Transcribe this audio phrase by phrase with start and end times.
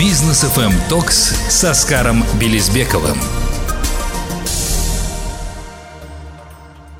[0.00, 3.18] Бизнес FM Токс с Оскаром Белизбековым.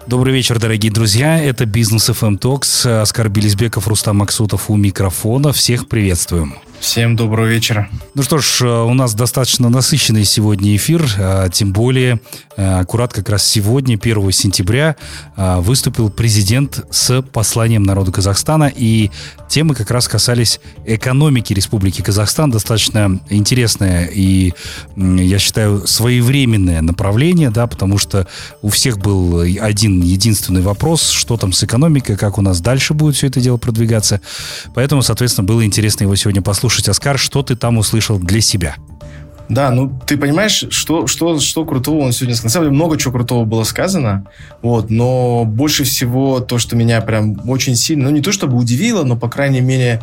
[0.07, 1.43] Добрый вечер, дорогие друзья.
[1.43, 3.01] Это Бизнес FM Talks.
[3.01, 5.55] Оскар Белизбеков, Рустам Максутов у микрофона.
[5.55, 6.57] Всех приветствуем.
[6.81, 7.91] Всем доброго вечера.
[8.15, 12.21] Ну что ж, э, у нас достаточно насыщенный сегодня эфир, а, тем более
[12.57, 14.97] э, аккурат как раз сегодня, 1 сентября,
[15.37, 19.11] а, выступил президент с посланием народу Казахстана, и
[19.49, 24.55] темы как раз касались экономики Республики Казахстан, достаточно интересное и,
[24.97, 28.27] я считаю, своевременное направление, да, потому что
[28.63, 33.17] у всех был один единственный вопрос, что там с экономикой, как у нас дальше будет
[33.17, 34.21] все это дело продвигаться,
[34.75, 38.77] поэтому, соответственно, было интересно его сегодня послушать послушать, Оскар, что ты там услышал для себя.
[39.49, 42.47] Да, ну ты понимаешь, что, что, что крутого он сегодня сказал.
[42.47, 44.27] На самом деле много чего крутого было сказано,
[44.63, 49.03] вот, но больше всего то, что меня прям очень сильно, ну не то чтобы удивило,
[49.03, 50.01] но по крайней мере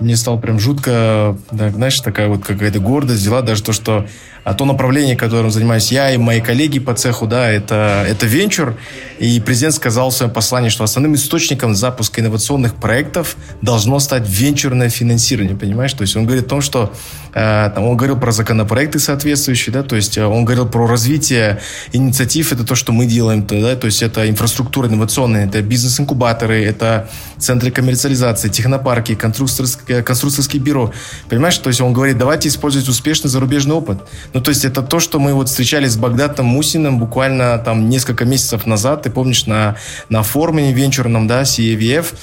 [0.00, 4.06] мне стало прям жутко, да, знаешь, такая вот какая-то гордость, дела, даже то, что
[4.48, 8.76] а то направление, которым занимаюсь я и мои коллеги по цеху, да, это, это венчур.
[9.18, 14.88] И президент сказал в своем послании, что основным источником запуска инновационных проектов должно стать венчурное
[14.88, 15.92] финансирование, понимаешь?
[15.92, 16.94] То есть он говорит о том, что
[17.34, 21.60] э, там, он говорил про законопроекты соответствующие, да, то есть э, он говорил про развитие
[21.92, 27.10] инициатив, это то, что мы делаем, да, то есть это инфраструктура инновационная, это бизнес-инкубаторы, это
[27.36, 30.94] центры коммерциализации, технопарки, конструкторские, конструкторские бюро,
[31.28, 31.58] понимаешь?
[31.58, 33.98] То есть он говорит, давайте использовать успешный зарубежный опыт.
[34.38, 38.24] Ну, то есть это то, что мы вот встречались с Багдатом Мусиным буквально там несколько
[38.24, 39.74] месяцев назад, ты помнишь, на,
[40.10, 42.14] на форуме венчурном, да, CEVF,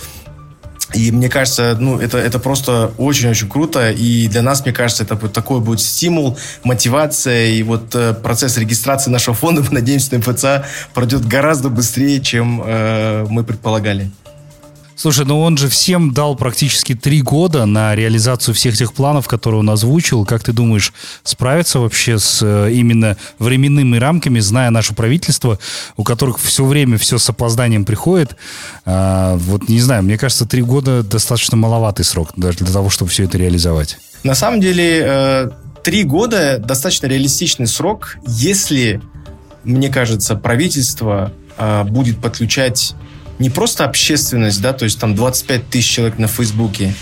[0.94, 3.92] и мне кажется, ну, это, это просто очень-очень круто.
[3.92, 7.48] И для нас, мне кажется, это такой будет стимул, мотивация.
[7.48, 10.46] И вот э, процесс регистрации нашего фонда, мы надеемся, что МФЦ
[10.94, 14.10] пройдет гораздо быстрее, чем э, мы предполагали.
[14.98, 19.60] Слушай, ну он же всем дал практически три года на реализацию всех тех планов, которые
[19.60, 20.26] он озвучил.
[20.26, 20.94] Как ты думаешь,
[21.24, 25.60] справиться вообще с э, именно временными рамками, зная наше правительство,
[25.98, 28.38] у которых все время все с опозданием приходит?
[28.86, 33.12] А, вот не знаю, мне кажется, три года достаточно маловатый срок даже для того, чтобы
[33.12, 33.98] все это реализовать.
[34.24, 35.50] На самом деле, э,
[35.84, 39.02] три года достаточно реалистичный срок, если,
[39.66, 42.96] мне кажется, правительство э, будет подключать
[43.40, 46.94] не просто общественность, да, то есть там 25 тысяч человек на Фейсбуке,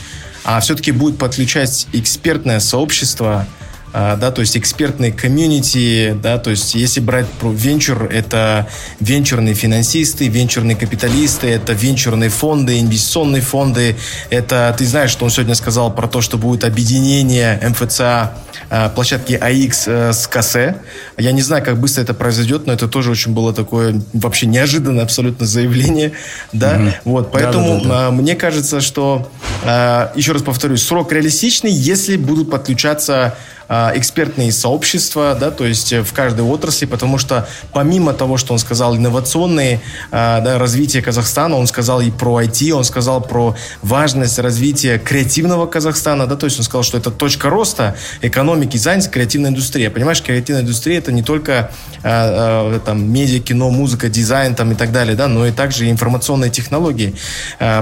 [0.44, 3.48] а все-таки будет подключать экспертное сообщество,
[3.94, 8.68] да, то есть экспертные комьюнити, да, то есть если брать про венчур, это
[9.00, 13.96] венчурные финансисты, венчурные капиталисты, это венчурные фонды, инвестиционные фонды,
[14.32, 18.34] это, ты знаешь, что он сегодня сказал про то, что будет объединение МФЦА
[18.70, 20.78] а, площадки АИКС э, с КАСЕ.
[21.18, 25.04] Я не знаю, как быстро это произойдет, но это тоже очень было такое вообще неожиданное
[25.04, 26.14] абсолютно заявление,
[26.52, 27.12] да, угу.
[27.12, 28.12] вот, поэтому да, да, да, да.
[28.12, 29.30] мне кажется, что,
[29.64, 33.36] еще раз повторюсь, срок реалистичный, если будут подключаться а,
[33.70, 38.96] экспертные сообщества, да, то есть в каждой отрасли, потому что помимо того, что он сказал
[38.96, 39.82] инновационные
[40.12, 45.66] а, да, развитие Казахстана, он сказал и про IT, он сказал про важность развития креативного
[45.66, 49.90] Казахстана, да, то есть он сказал, что это точка роста экономики, занятости, креативная индустрия.
[49.90, 51.72] Понимаешь, креативная индустрия это не только
[52.04, 56.52] а, там медиа, кино, музыка, дизайн там и так далее, да, но и также информационные
[56.52, 57.16] технологии.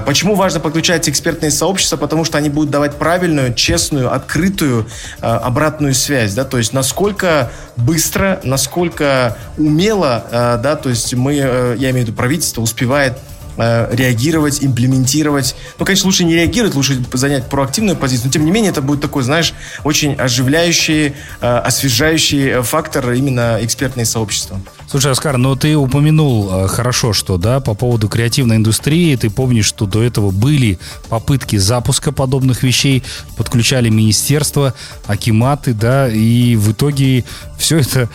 [0.06, 1.98] Почему важно подключать экспертные сообщества?
[1.98, 4.88] Потому что они будут давать правильную, честную, открытую
[5.20, 11.36] обратную обратную связь, да, то есть насколько быстро, насколько умело, э, да, то есть мы,
[11.36, 13.18] э, я имею в виду правительство, успевает
[13.58, 15.56] Э, реагировать, имплементировать.
[15.78, 19.02] Ну, конечно, лучше не реагировать, лучше занять проактивную позицию, но тем не менее это будет
[19.02, 24.62] такой, знаешь, очень оживляющий, освежающий фактор именно экспертное сообщество.
[24.92, 29.66] Слушай, Оскар, ну ты упомянул э, хорошо, что, да, по поводу креативной индустрии, ты помнишь,
[29.66, 33.02] что до этого были попытки запуска подобных вещей,
[33.38, 34.74] подключали министерства,
[35.06, 37.24] акиматы, да, и в итоге
[37.58, 38.10] все это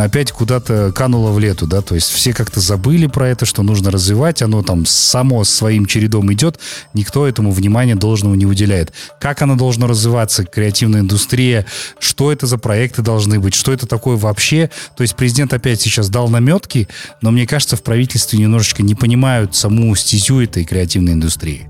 [0.00, 3.92] опять куда-то кануло в лету, да, то есть все как-то забыли про это, что нужно
[3.92, 6.58] развивать, оно там само своим чередом идет,
[6.92, 8.92] никто этому внимания должного не уделяет.
[9.20, 11.66] Как она должна развиваться, креативная индустрия,
[12.00, 14.70] что это за проекты должны быть, что это такое вообще.
[14.96, 16.88] То есть президент опять сейчас дал наметки,
[17.20, 21.68] но мне кажется, в правительстве немножечко не понимают саму стезю этой креативной индустрии.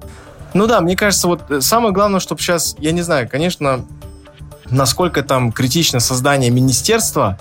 [0.55, 3.85] Ну да, мне кажется, вот э, самое главное, чтобы сейчас, я не знаю, конечно,
[4.71, 7.39] насколько там критично создание министерства.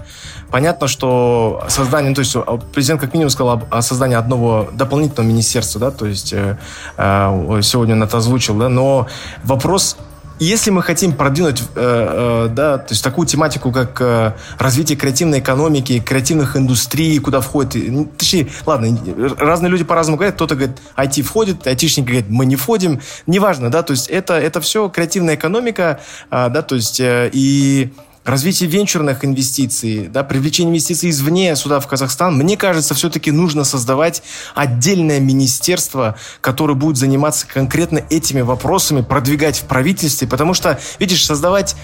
[0.49, 5.79] Понятно, что создание, то есть а, президент как минимум сказал о создании одного дополнительного министерства,
[5.81, 6.57] да, то есть э,
[6.97, 9.07] э, сегодня он это озвучил, да, но
[9.43, 9.95] вопрос
[10.39, 15.39] если мы хотим продвинуть, э, э, да, то есть такую тематику, как э, развитие креативной
[15.39, 18.97] экономики, креативных индустрий, куда входит, ну, точнее, ладно,
[19.37, 23.83] разные люди по-разному говорят, кто-то говорит, IT входит, айтишник говорит, мы не входим, неважно, да,
[23.83, 25.99] то есть это, это все креативная экономика,
[26.31, 27.93] э, да, то есть э, и
[28.25, 34.23] развитие венчурных инвестиций, да, привлечение инвестиций извне сюда, в Казахстан, мне кажется, все-таки нужно создавать
[34.55, 41.75] отдельное министерство, которое будет заниматься конкретно этими вопросами, продвигать в правительстве, потому что, видишь, создавать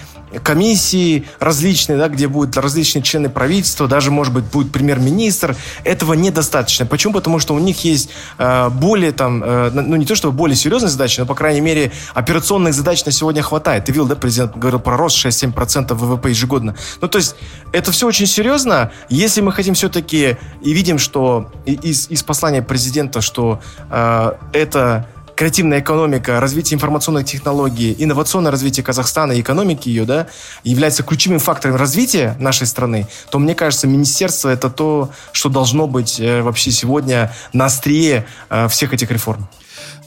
[0.42, 6.86] комиссии различные, да, где будут различные члены правительства, даже, может быть, будет премьер-министр, этого недостаточно.
[6.86, 7.14] Почему?
[7.14, 10.90] Потому что у них есть э, более там, э, ну не то чтобы более серьезные
[10.90, 13.84] задачи, но, по крайней мере, операционных задач на сегодня хватает.
[13.84, 16.76] Ты видел, да, президент говорил про рост 6-7% ВВП ежегодно.
[17.00, 17.36] Ну, то есть,
[17.72, 18.92] это все очень серьезно.
[19.08, 25.80] Если мы хотим все-таки и видим, что из, из послания президента, что э, это креативная
[25.80, 30.26] экономика, развитие информационных технологий, инновационное развитие Казахстана и экономики ее, да,
[30.64, 36.20] является ключевым фактором развития нашей страны, то, мне кажется, министерство это то, что должно быть
[36.20, 39.48] э, вообще сегодня на острие э, всех этих реформ.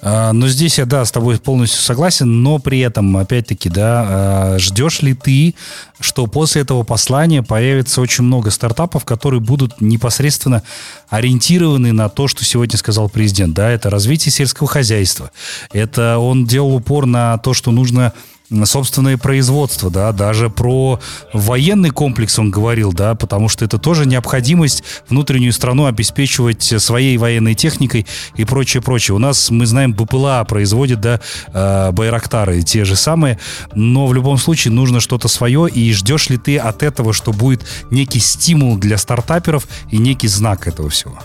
[0.08, 4.60] А, но здесь я, да, с тобой полностью согласен, но при этом, опять-таки, да, а,
[4.60, 5.56] ждешь ли ты,
[6.00, 10.62] что после этого послания появится очень много стартапов, которые будут непосредственно
[11.10, 15.32] ориентированы на то, что сегодня сказал президент, да, это развитие сельского хозяйства,
[15.74, 18.14] это он делал упор на то, что нужно
[18.64, 21.00] собственное производство, да, даже про
[21.34, 27.56] военный комплекс он говорил, да, потому что это тоже необходимость внутреннюю страну обеспечивать своей военной
[27.56, 29.16] техникой и прочее, прочее.
[29.16, 31.20] У нас, мы знаем, БПЛА производит, да,
[31.54, 33.40] э, Байрактары те же самые,
[33.74, 37.66] но в любом случае нужно что-то свое, и ждешь ли ты от этого, что будет
[37.92, 41.20] некий стимул для стартаперов и некий знак этого всего?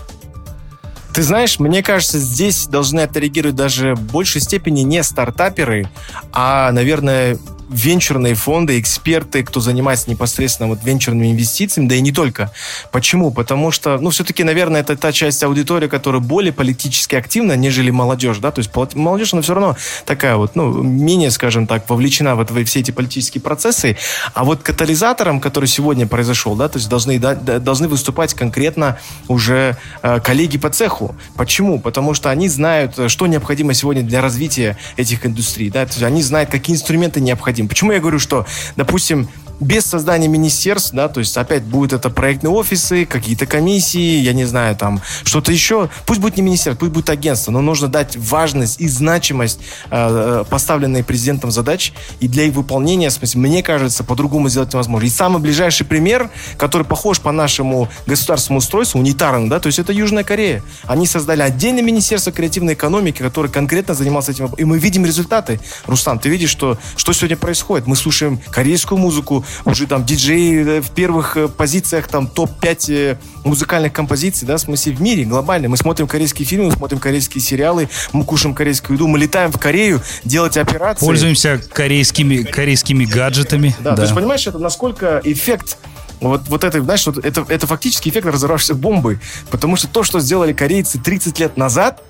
[1.13, 5.89] Ты знаешь, мне кажется, здесь должны отреагировать даже в большей степени не стартаперы,
[6.31, 7.37] а, наверное,
[7.71, 12.51] венчурные фонды, эксперты, кто занимается непосредственно вот венчурными инвестициями, да и не только.
[12.91, 13.31] Почему?
[13.31, 18.37] Потому что, ну, все-таки, наверное, это та часть аудитории, которая более политически активна, нежели молодежь,
[18.39, 22.41] да, то есть молодежь, она все равно такая вот, ну, менее, скажем так, вовлечена в,
[22.41, 23.97] это, в все эти политические процессы,
[24.33, 29.77] а вот катализатором, который сегодня произошел, да, то есть должны, да, должны выступать конкретно уже
[30.01, 31.15] э, коллеги по цеху.
[31.35, 31.79] Почему?
[31.79, 36.21] Потому что они знают, что необходимо сегодня для развития этих индустрий, да, то есть они
[36.21, 37.67] знают, какие инструменты необходимы, хотим.
[37.67, 39.27] Почему я говорю, что, допустим,
[39.61, 44.45] без создания министерств, да, то есть опять будут это проектные офисы, какие-то комиссии, я не
[44.45, 45.89] знаю, там что-то еще.
[46.05, 49.59] Пусть будет не министерство, пусть будет агентство, но нужно дать важность и значимость
[49.91, 55.05] э, поставленной президентом задач, и для их выполнения, в смысле, мне кажется, по-другому сделать невозможно.
[55.05, 59.93] И самый ближайший пример, который похож по нашему государственному устройству, унитарному, да, то есть это
[59.93, 60.63] Южная Корея.
[60.85, 64.47] Они создали отдельное министерство креативной экономики, которое конкретно занималось этим.
[64.57, 65.59] И мы видим результаты.
[65.85, 67.85] Рустам, ты видишь, что, что сегодня происходит?
[67.85, 73.93] Мы слушаем корейскую музыку, уже там диджеи в первых э, позициях, там топ-5 э, музыкальных
[73.93, 75.69] композиций, да, в смысле в мире, глобально.
[75.69, 79.57] Мы смотрим корейские фильмы, мы смотрим корейские сериалы, мы кушаем корейскую еду, мы летаем в
[79.57, 81.05] Корею делать операции.
[81.05, 83.75] Пользуемся корейскими, корейскими гаджетами.
[83.79, 85.77] Да, да, то есть, понимаешь, это насколько эффект
[86.21, 89.19] вот, вот это, знаешь, вот это, это фактически эффект разорвавшейся бомбы.
[89.49, 92.03] Потому что то, что сделали корейцы 30 лет назад,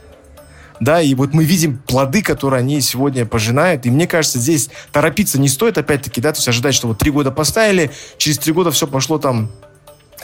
[0.81, 5.39] да, и вот мы видим плоды, которые они сегодня пожинают, и мне кажется, здесь торопиться
[5.39, 8.71] не стоит, опять-таки, да, то есть ожидать, что вот три года поставили, через три года
[8.71, 9.51] все пошло там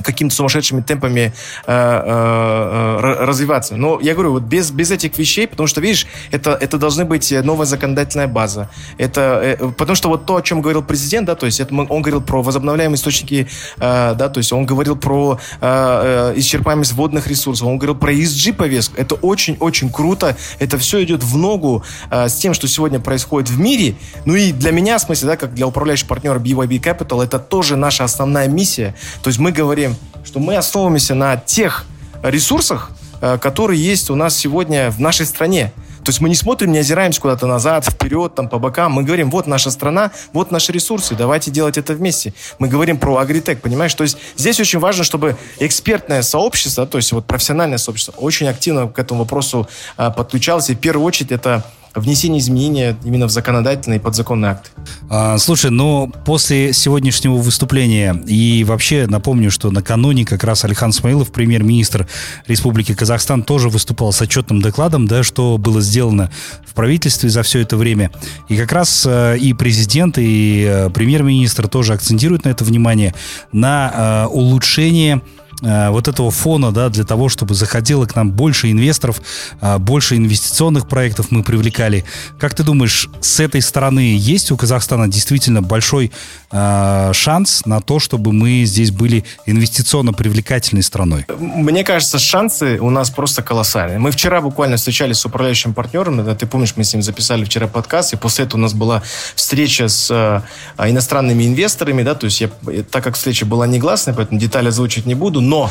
[0.03, 1.33] какими-то сумасшедшими темпами
[1.65, 3.75] э, э, э развиваться.
[3.75, 7.31] Но я говорю, вот без, без этих вещей, потому что, видишь, это, это должны быть
[7.43, 8.69] новая законодательная база.
[8.97, 12.01] Это, э, потому что вот то, о чем говорил президент, да, то есть это, он
[12.01, 17.27] говорил про возобновляемые источники, э, да, то есть он говорил про э, э исчерпаемость водных
[17.27, 18.95] ресурсов, он говорил про ESG повестку.
[18.97, 20.35] Это очень-очень круто.
[20.59, 23.95] Это все идет в ногу э, с тем, что сегодня происходит в мире.
[24.25, 27.75] Ну и для меня, в смысле, да, как для управляющего партнера BYB Capital, это тоже
[27.75, 28.95] наша основная миссия.
[29.23, 29.86] То есть мы говорим
[30.23, 31.85] что мы основываемся на тех
[32.23, 32.91] ресурсах,
[33.21, 35.71] э, которые есть у нас сегодня в нашей стране.
[36.07, 38.93] То есть мы не смотрим, не озираемся куда-то назад, вперед, там, по бокам.
[38.93, 42.33] Мы говорим, вот наша страна, вот наши ресурсы, давайте делать это вместе.
[42.59, 43.93] Мы говорим про агритек, понимаешь?
[43.93, 48.87] То есть здесь очень важно, чтобы экспертное сообщество, то есть вот профессиональное сообщество, очень активно
[48.87, 49.67] к этому вопросу
[49.97, 50.69] а, подключалось.
[50.69, 51.65] И в первую очередь это
[51.95, 54.69] внесение изменения именно в законодательные и подзаконные акты.
[55.09, 61.31] А, слушай, но после сегодняшнего выступления и вообще напомню, что накануне как раз Алихан Смаилов,
[61.31, 62.07] премьер-министр
[62.47, 66.31] Республики Казахстан, тоже выступал с отчетным докладом, да, что было сделано
[66.65, 68.11] в правительстве за все это время.
[68.49, 73.13] И как раз э, и президент, и э, премьер-министр тоже акцентируют на это внимание,
[73.51, 75.21] на э, улучшение
[75.61, 79.21] вот этого фона, да, для того, чтобы заходило к нам больше инвесторов,
[79.61, 82.05] э, больше инвестиционных проектов мы привлекали.
[82.39, 86.11] Как ты думаешь, с этой стороны есть у Казахстана действительно большой
[86.51, 91.25] э, шанс на то, чтобы мы здесь были инвестиционно привлекательной страной?
[91.39, 93.99] Мне кажется, шансы у нас просто колоссальные.
[93.99, 97.67] Мы вчера буквально встречались с управляющим партнером, да, ты помнишь, мы с ним записали вчера
[97.67, 99.01] подкаст, и после этого у нас была
[99.35, 102.49] встреча с э, иностранными инвесторами, да, то есть я,
[102.91, 105.69] так как встреча была негласная, поэтому детали озвучить не буду, но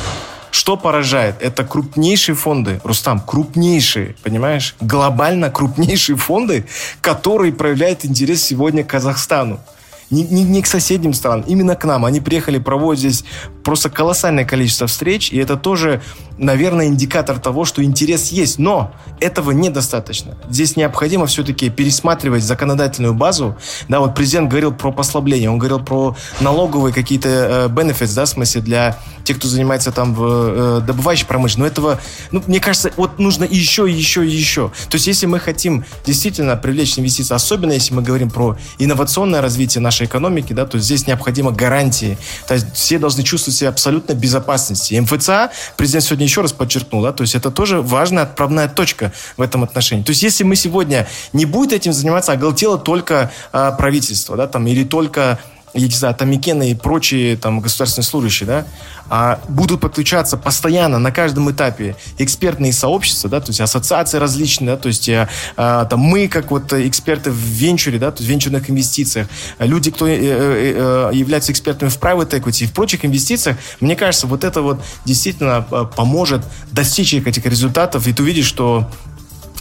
[0.51, 1.37] что поражает?
[1.41, 4.75] Это крупнейшие фонды, Рустам, крупнейшие, понимаешь?
[4.81, 6.65] Глобально крупнейшие фонды,
[7.03, 9.61] которые проявляют интерес сегодня к Казахстану
[10.11, 12.05] не, не, не к соседним странам, именно к нам.
[12.05, 13.25] Они приехали, проводят здесь
[13.65, 16.03] просто колоссальное количество встреч, и это тоже,
[16.39, 18.59] наверное, индикатор того, что интерес есть.
[18.59, 20.37] Но этого недостаточно.
[20.49, 23.57] Здесь необходимо все-таки пересматривать законодательную базу.
[23.89, 28.29] Да, вот президент говорил про послабление, он говорил про налоговые какие-то э, benefits, да, в
[28.29, 31.57] смысле для тех, кто занимается там в э, добывающей промышленности.
[31.57, 34.71] Но этого, ну, мне кажется, вот нужно еще, еще, еще.
[34.89, 39.83] То есть, если мы хотим действительно привлечь инвестиции, особенно если мы говорим про инновационное развитие
[39.83, 42.19] нашей экономики, да, то здесь необходимо гарантии.
[42.47, 44.99] То есть, все должны чувствовать себя абсолютно в безопасности.
[44.99, 49.43] МФЦА, президент сегодня еще раз подчеркнул, да, то есть, это тоже важная отправная точка в
[49.43, 50.03] этом отношении.
[50.03, 54.47] То есть, если мы сегодня не будет этим заниматься, а оголтело только а, правительство, да,
[54.47, 55.39] там, или только
[55.77, 58.67] я не знаю, там Микена и прочие там государственные служащие, да,
[59.09, 64.77] а, будут подключаться постоянно на каждом этапе экспертные сообщества, да, то есть ассоциации различные, да,
[64.77, 68.71] то есть а, там мы как вот эксперты в венчуре, да, то есть в венчурных
[68.71, 69.29] инвестициях,
[69.59, 73.97] люди, кто э, э, э, являются экспертами в private equity и в прочих инвестициях, мне
[73.97, 76.43] кажется, вот это вот действительно поможет
[76.73, 78.91] достичь этих результатов, и ты увидишь, что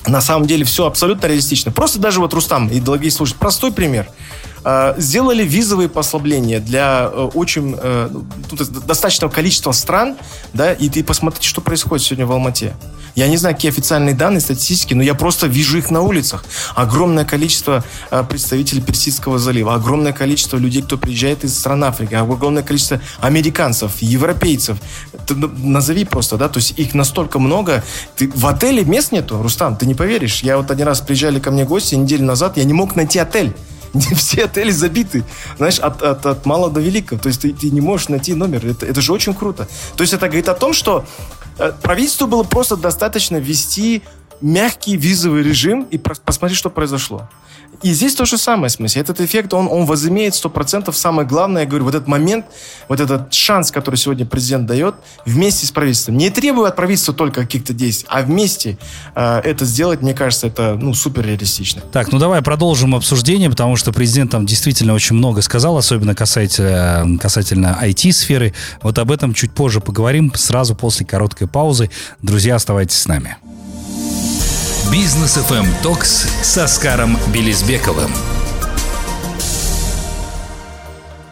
[0.07, 1.71] на самом деле все абсолютно реалистично.
[1.71, 4.07] Просто даже вот Рустам и дорогие слушатели, простой пример.
[4.65, 8.09] Э, сделали визовые послабления для э, очень э,
[8.87, 10.15] достаточного количества стран,
[10.53, 12.73] да, и ты посмотри, что происходит сегодня в Алмате.
[13.13, 16.43] Я не знаю, какие официальные данные, статистики, но я просто вижу их на улицах.
[16.73, 17.81] Огромное количество
[18.27, 24.79] представителей Персидского залива, огромное количество людей, кто приезжает из стран Африки, огромное количество американцев, европейцев.
[25.27, 27.85] Ты назови просто, да, то есть их настолько много.
[28.17, 30.41] Ты, в отеле мест нету, Рустам, ты не поверишь.
[30.41, 33.55] Я вот один раз приезжали ко мне гости неделю назад, я не мог найти отель
[34.15, 35.23] все отели забиты,
[35.57, 37.19] знаешь, от, от, от мала до великого.
[37.19, 38.65] То есть ты, ты не можешь найти номер.
[38.65, 39.67] Это, это же очень круто.
[39.95, 41.05] То есть это говорит о том, что
[41.57, 44.03] э, правительству было просто достаточно ввести
[44.41, 47.29] мягкий визовый режим и посмотреть, что произошло.
[47.81, 49.01] И здесь то же самое, в смысле.
[49.01, 50.91] Этот эффект, он, он возымеет 100%.
[50.93, 52.45] Самое главное, я говорю, вот этот момент,
[52.87, 56.17] вот этот шанс, который сегодня президент дает, вместе с правительством.
[56.17, 58.77] Не требуя от правительства только каких-то действий, а вместе
[59.15, 61.81] э, это сделать, мне кажется, это ну, супер реалистично.
[61.91, 67.17] Так, ну давай продолжим обсуждение, потому что президент там действительно очень много сказал, особенно касательно,
[67.19, 68.53] касательно IT-сферы.
[68.81, 71.89] Вот об этом чуть позже поговорим, сразу после короткой паузы.
[72.21, 73.37] Друзья, оставайтесь с нами.
[74.91, 78.11] Бизнес FM Токс с Оскаром Белизбековым.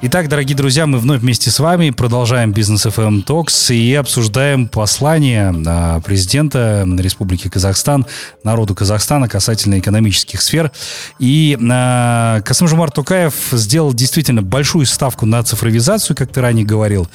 [0.06, 5.56] Итак, дорогие друзья, мы вновь вместе с вами продолжаем бизнес FM Talks и обсуждаем послание
[5.66, 8.06] а, президента Республики Казахстан,
[8.44, 10.74] народу Казахстана касательно экономических сфер.
[11.20, 17.08] И а, Касым-Жумар Тукаев сделал действительно большую ставку на цифровизацию, как ты ранее говорил.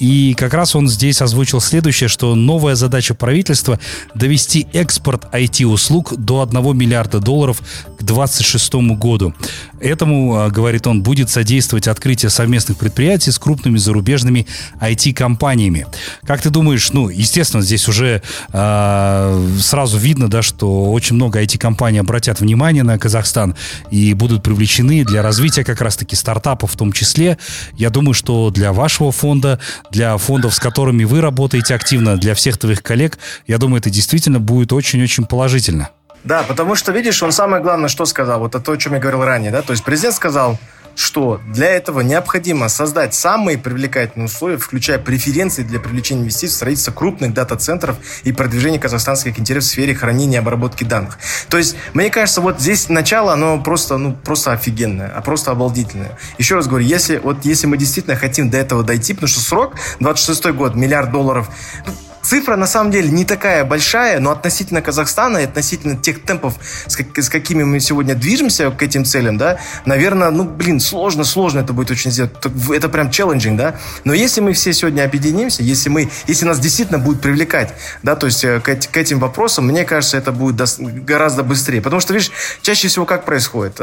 [0.00, 3.78] И как раз он здесь озвучил следующее, что новая задача правительства–
[4.16, 9.32] довести экспорт IT-услуг до 1 миллиарда долларов к 2026 году.
[9.78, 14.46] Этому, а, говорит он, будет содействовать открытие совместных предприятий с крупными зарубежными
[14.80, 15.86] IT-компаниями.
[16.26, 21.98] Как ты думаешь, ну, естественно, здесь уже э, сразу видно, да, что очень много IT-компаний
[21.98, 23.54] обратят внимание на Казахстан
[23.90, 27.38] и будут привлечены для развития как раз-таки стартапов в том числе.
[27.76, 29.58] Я думаю, что для вашего фонда,
[29.90, 34.40] для фондов, с которыми вы работаете активно, для всех твоих коллег, я думаю, это действительно
[34.40, 35.90] будет очень-очень положительно.
[36.24, 38.98] Да, потому что, видишь, он самое главное, что сказал, вот это то, о чем я
[38.98, 40.58] говорил ранее, да, то есть президент сказал,
[40.96, 47.34] что для этого необходимо создать самые привлекательные условия, включая преференции для привлечения инвестиций строительство крупных
[47.34, 51.18] дата-центров и продвижения казахстанских интересов в сфере хранения и обработки данных.
[51.48, 56.18] То есть, мне кажется, вот здесь начало, оно просто, ну, просто офигенное, а просто обалдительное.
[56.38, 59.74] Еще раз говорю, если, вот, если мы действительно хотим до этого дойти, потому что срок,
[60.00, 61.48] 26 год, миллиард долларов,
[61.86, 61.92] ну,
[62.24, 66.54] Цифра на самом деле не такая большая, но относительно Казахстана и относительно тех темпов,
[66.86, 71.24] с, как, с какими мы сегодня движемся к этим целям, да, наверное, ну, блин, сложно,
[71.24, 72.32] сложно это будет очень сделать.
[72.70, 73.76] Это прям челленджинг, да.
[74.04, 78.26] Но если мы все сегодня объединимся, если мы, если нас действительно будет привлекать, да, то
[78.26, 80.56] есть э, к, к этим вопросам, мне кажется, это будет
[81.04, 81.82] гораздо быстрее.
[81.82, 83.78] Потому что, видишь, чаще всего как происходит?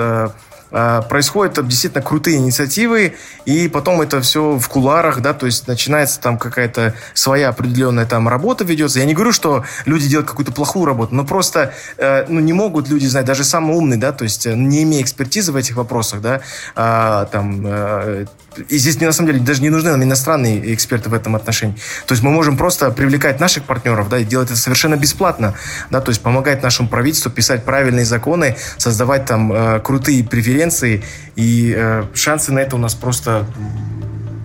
[0.71, 6.19] Э, происходят действительно крутые инициативы, и потом это все в куларах, да, то есть начинается
[6.21, 8.99] там какая-то своя определенная там работа ведется.
[8.99, 12.87] Я не говорю, что люди делают какую-то плохую работу, но просто, э, ну, не могут
[12.87, 16.21] люди знать, даже самые умные, да, то есть э, не имея экспертизы в этих вопросах,
[16.21, 16.41] да,
[16.75, 18.25] а, там, э,
[18.58, 21.75] и здесь, на самом деле, даже не нужны нам иностранные эксперты в этом отношении.
[22.05, 25.55] То есть мы можем просто привлекать наших партнеров, да, и делать это совершенно бесплатно,
[25.89, 31.03] да, то есть помогать нашему правительству писать правильные законы, создавать там э, крутые преференции,
[31.36, 33.46] и э, шансы на это у нас просто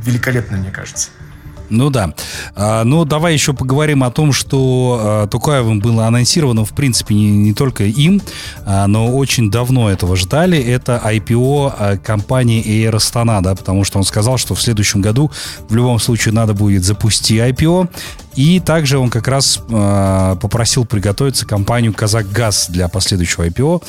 [0.05, 1.11] великолепны, мне кажется.
[1.71, 2.15] Ну да.
[2.55, 7.31] А, ну, давай еще поговорим о том, что а, Тукаевым было анонсировано, в принципе, не,
[7.31, 8.21] не только им,
[8.65, 10.59] а, но очень давно этого ждали.
[10.59, 15.31] Это IPO компании Air Astana, да, потому что он сказал, что в следующем году
[15.69, 17.89] в любом случае надо будет запустить IPO.
[18.37, 23.83] И также он как раз э, попросил приготовиться компанию «Казахгаз» для последующего IPO.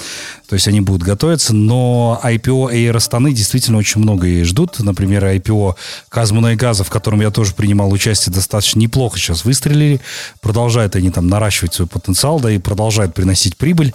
[0.48, 4.80] То есть они будут готовиться, но IPO Air Астаны действительно очень много и ждут.
[4.80, 5.76] Например, IPO
[6.08, 10.00] «Казмунайгаза», в котором я тоже принимал участие, достаточно неплохо сейчас выстрелили.
[10.40, 13.94] Продолжают они там наращивать свой потенциал, да и продолжают приносить прибыль.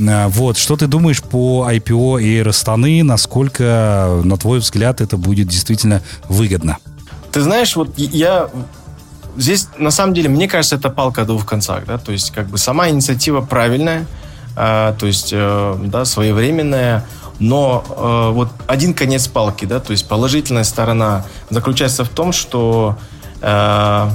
[0.00, 3.04] Э, вот, что ты думаешь по IPO Air Астаны?
[3.04, 6.78] Насколько, на твой взгляд, это будет действительно выгодно?
[7.30, 8.50] Ты знаешь, вот я
[9.36, 12.48] здесь, на самом деле, мне кажется, это палка о двух концах, да, то есть, как
[12.48, 14.06] бы, сама инициатива правильная,
[14.56, 17.04] э, то есть, э, да, своевременная,
[17.38, 22.98] но э, вот один конец палки, да, то есть положительная сторона заключается в том, что,
[23.40, 24.10] э,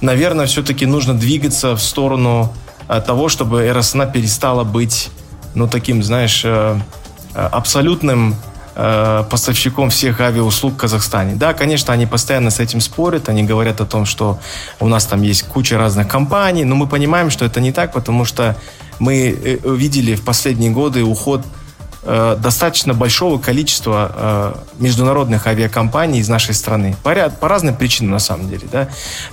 [0.00, 2.52] наверное, все-таки нужно двигаться в сторону
[2.88, 5.10] э, того, чтобы РСНА перестала быть,
[5.54, 6.78] ну, таким, знаешь, э,
[7.34, 8.36] э абсолютным
[8.74, 11.34] Э, поставщиком всех авиауслуг в Казахстане.
[11.34, 14.38] Да, конечно, они постоянно с этим спорят, они говорят о том, что
[14.80, 18.24] у нас там есть куча разных компаний, но мы понимаем, что это не так, потому
[18.24, 18.56] что
[18.98, 21.44] мы э, видели в последние годы уход
[22.04, 26.96] Э, достаточно большого количества э, международных авиакомпаний из нашей страны.
[27.04, 28.88] По, ряд, по разным причинам, на самом деле, да.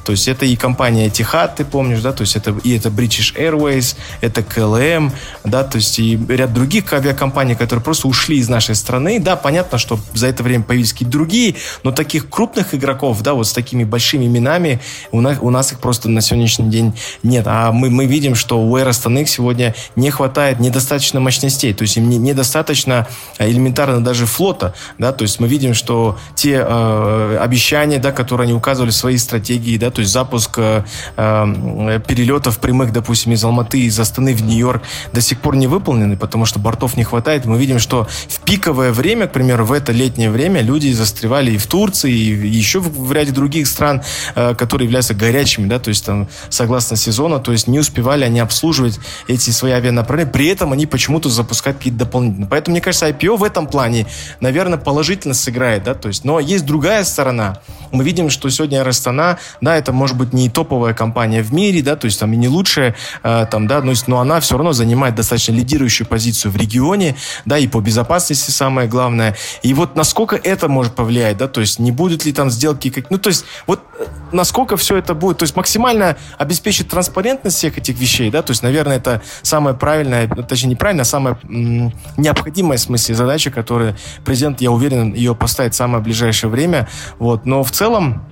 [0.06, 3.36] То есть это и компания Etihad, ты помнишь, да, то есть это и это British
[3.36, 5.12] Airways, это KLM,
[5.44, 9.20] да, то есть и ряд других авиакомпаний, которые просто ушли из нашей страны.
[9.20, 13.48] Да, понятно, что за это время появились какие-то другие, но таких крупных игроков, да, вот
[13.48, 14.80] с такими большими именами
[15.12, 17.46] у нас, у нас их просто на сегодняшний день нет.
[17.48, 21.98] А мы, мы видим, что у Air Astana сегодня не хватает недостаточно мощностей, то есть
[21.98, 27.38] им недостаточно достаточно э, элементарно даже флота, да, то есть мы видим, что те э,
[27.42, 30.84] обещания, да, которые они указывали в своей стратегии, да, то есть запуск э,
[31.18, 36.18] э, перелетов прямых, допустим, из Алматы, из Астаны в Нью-Йорк до сих пор не выполнены,
[36.18, 37.46] потому что бортов не хватает.
[37.46, 41.58] Мы видим, что в пиковое время, к примеру, в это летнее время люди застревали и
[41.58, 44.02] в Турции, и еще в, в ряде других стран,
[44.36, 48.40] э, которые являются горячими, да, то есть там согласно сезону, то есть не успевали они
[48.40, 53.38] обслуживать эти свои авианаправления, при этом они почему-то запускают какие-то дополнительные Поэтому, мне кажется, IPO
[53.38, 54.06] в этом плане,
[54.40, 57.60] наверное, положительно сыграет, да, то есть, но есть другая сторона.
[57.92, 61.96] Мы видим, что сегодня Растана, да, это может быть не топовая компания в мире, да,
[61.96, 65.16] то есть там и не лучшая, э, там, да, но, но она все равно занимает
[65.16, 69.36] достаточно лидирующую позицию в регионе, да, и по безопасности самое главное.
[69.64, 73.10] И вот насколько это может повлиять, да, то есть не будут ли там сделки, как,
[73.10, 77.78] ну, то есть вот э, насколько все это будет, то есть максимально обеспечить транспарентность всех
[77.78, 81.94] этих вещей, да, то есть, наверное, это самое правильное, точнее, неправильно, а самое м-
[82.40, 86.88] необходимая в смысле задача, которую президент, я уверен, ее поставит в самое ближайшее время.
[87.20, 87.46] Вот.
[87.46, 88.26] Но в целом,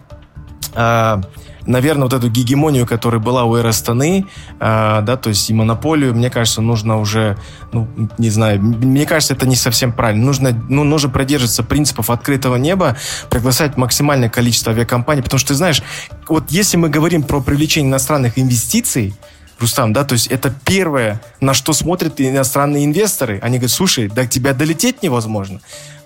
[0.74, 1.22] э,
[1.66, 4.26] наверное, вот эту гегемонию, которая была у Эростаны,
[4.60, 7.38] э, да, то есть и монополию, мне кажется, нужно уже,
[7.74, 10.26] ну, не знаю, мне кажется, это не совсем правильно.
[10.26, 12.96] Нужно, ну, нужно продерживаться принципов открытого неба,
[13.30, 15.84] приглашать максимальное количество авиакомпаний, потому что, ты знаешь,
[16.30, 19.14] вот если мы говорим про привлечение иностранных инвестиций,
[19.60, 23.40] Рустам, да, то есть это первое, на что смотрят иностранные инвесторы.
[23.42, 25.62] Они говорят, слушай, до тебя долететь невозможно.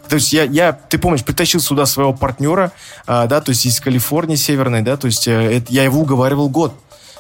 [0.07, 2.71] То есть я, я, ты помнишь, притащил сюда своего партнера,
[3.07, 6.49] а, да, то есть из Калифорнии северной, да, то есть э, это, я его уговаривал
[6.49, 6.73] год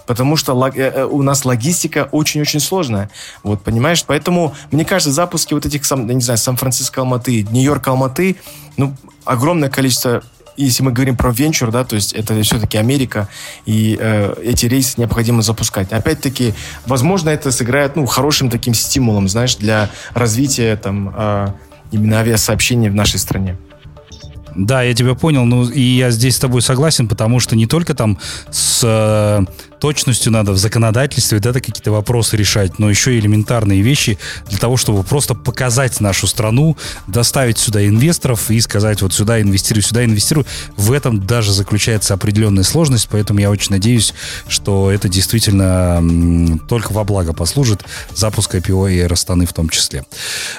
[0.05, 3.09] потому что лог, э, э, у нас логистика очень-очень сложная.
[3.43, 4.03] Вот, понимаешь?
[4.05, 8.35] Поэтому, мне кажется, запуски вот этих, сам, не знаю, Сан-Франциско Алматы, Нью-Йорк Алматы,
[8.75, 10.21] ну, огромное количество
[10.57, 13.27] если мы говорим про венчур, да, то есть это все-таки Америка,
[13.65, 15.91] и э, эти рейсы необходимо запускать.
[15.91, 16.53] Опять-таки,
[16.85, 21.47] возможно, это сыграет, ну, хорошим таким стимулом, знаешь, для развития там э,
[21.91, 23.57] именно авиасообщения в нашей стране.
[24.55, 27.93] Да, я тебя понял, ну и я здесь с тобой согласен, потому что не только
[27.93, 28.17] там
[28.49, 29.45] с
[29.81, 35.03] точностью надо в законодательстве, да, какие-то вопросы решать, но еще элементарные вещи для того, чтобы
[35.03, 40.45] просто показать нашу страну, доставить сюда инвесторов и сказать, вот сюда инвестирую, сюда инвестирую.
[40.77, 44.13] В этом даже заключается определенная сложность, поэтому я очень надеюсь,
[44.47, 50.05] что это действительно только во благо послужит запуск IPO и Аэростаны в том числе.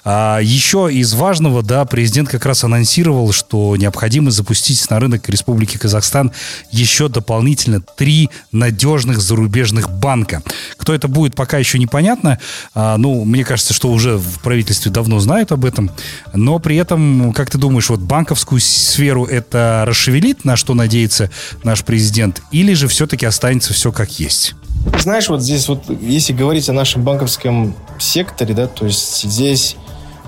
[0.04, 5.76] А еще из важного, да, президент как раз анонсировал, что необходимо запустить на рынок Республики
[5.76, 6.32] Казахстан
[6.72, 10.42] еще дополнительно три надежных зарубежных банка.
[10.76, 12.38] Кто это будет, пока еще непонятно.
[12.74, 15.90] А, ну, мне кажется, что уже в правительстве давно знают об этом.
[16.32, 21.30] Но при этом, как ты думаешь, вот банковскую сферу это расшевелит, на что надеется
[21.64, 24.54] наш президент, или же все-таки останется все как есть?
[24.98, 29.76] Знаешь, вот здесь вот, если говорить о нашем банковском секторе, да, то есть здесь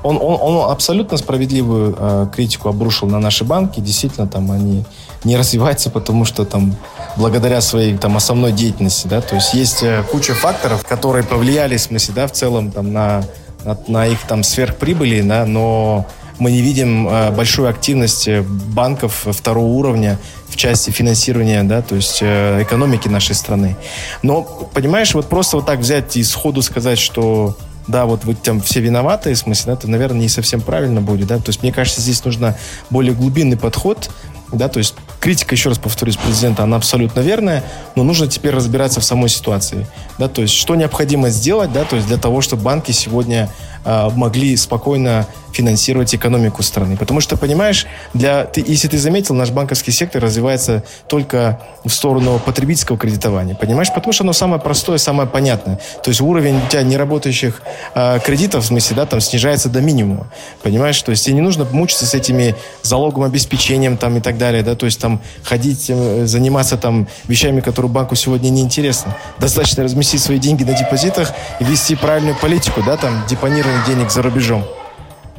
[0.04, 3.80] он, он, он абсолютно справедливую э, критику обрушил на наши банки.
[3.80, 4.84] Действительно, там они
[5.24, 6.76] не развиваются, потому что там
[7.16, 11.80] благодаря своей там основной деятельности, да, то есть есть э, куча факторов, которые повлияли, в
[11.80, 13.24] смысле, да, в целом там на,
[13.64, 16.06] на, на их там сверхприбыли, да, но
[16.38, 22.18] мы не видим э, большой активности банков второго уровня в части финансирования, да, то есть
[22.20, 23.76] э, экономики нашей страны.
[24.22, 27.56] Но, понимаешь, вот просто вот так взять и сходу сказать, что
[27.86, 31.28] да, вот вы там все виноваты, в смысле, да, это, наверное, не совсем правильно будет,
[31.28, 32.56] да, то есть мне кажется, здесь нужно
[32.90, 34.10] более глубинный подход,
[34.52, 39.00] да, то есть критика, еще раз повторюсь, президента, она абсолютно верная, но нужно теперь разбираться
[39.00, 39.86] в самой ситуации,
[40.18, 43.50] да, то есть что необходимо сделать, да, то есть для того, чтобы банки сегодня
[43.84, 46.96] могли спокойно финансировать экономику страны.
[46.96, 52.40] Потому что, понимаешь, для, ты, если ты заметил, наш банковский сектор развивается только в сторону
[52.44, 53.54] потребительского кредитования.
[53.54, 53.88] Понимаешь?
[53.94, 55.78] Потому что оно самое простое, самое понятное.
[56.02, 57.62] То есть уровень у тебя неработающих
[57.94, 60.26] э, кредитов, в смысле, да, там снижается до минимума.
[60.62, 61.00] Понимаешь?
[61.02, 64.74] То есть тебе не нужно мучиться с этими залоговым обеспечением там и так далее, да,
[64.74, 69.14] то есть там ходить, э, заниматься там вещами, которые банку сегодня не интересны.
[69.38, 73.24] Достаточно разместить свои деньги на депозитах и вести правильную политику, да, там,
[73.74, 74.64] депонирование денег за рубежом.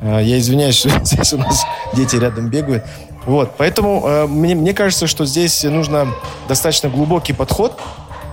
[0.02, 2.84] Э, я извиняюсь, что здесь у нас дети рядом бегают.
[3.26, 6.08] Вот, поэтому э, мне, мне кажется, что здесь нужно
[6.48, 7.80] достаточно глубокий подход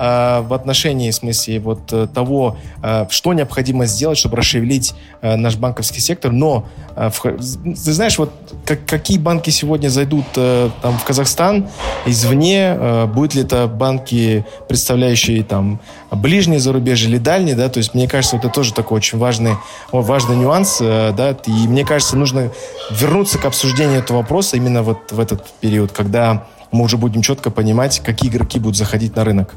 [0.03, 6.01] в отношении, в смысле, вот э, того, э, что необходимо сделать, чтобы расшевелить наш банковский
[6.01, 6.33] сектор.
[6.33, 6.65] Но,
[6.97, 8.33] ты знаешь, вот
[8.65, 11.69] как, какие банки сегодня зайдут там в Казахстан
[12.07, 18.09] извне, будут ли это банки, представляющие там ближние зарубежье или дальние, да, то есть мне
[18.09, 19.55] кажется, это тоже такой очень важный,
[19.93, 22.51] важный нюанс, да, и мне кажется, нужно
[22.91, 27.51] вернуться к обсуждению этого вопроса именно вот в этот период, когда мы уже будем четко
[27.51, 29.55] понимать, какие игроки будут заходить на рынок.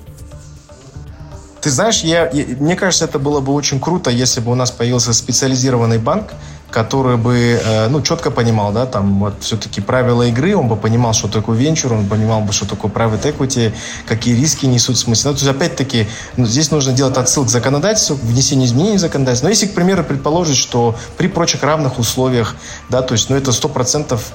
[1.66, 4.70] Ты знаешь, я, я, мне кажется, это было бы очень круто, если бы у нас
[4.70, 6.34] появился специализированный банк,
[6.70, 11.14] который бы, э, ну, четко понимал, да, там, вот, все-таки правила игры, он бы понимал,
[11.14, 13.74] что такое венчур, он понимал бы, что такое private equity,
[14.08, 15.30] какие риски несут смысл.
[15.30, 19.48] Ну, то есть, опять-таки, ну, здесь нужно делать отсылку к законодательству, внесение изменений в законодательство.
[19.48, 22.56] Но если, к примеру, предположить, что при прочих равных условиях,
[22.92, 24.34] да, то есть, ну, это сто процентов